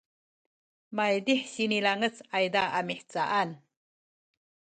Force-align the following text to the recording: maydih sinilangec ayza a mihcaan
maydih 0.95 1.41
sinilangec 1.53 2.15
ayza 2.37 2.63
a 2.77 2.79
mihcaan 2.87 3.49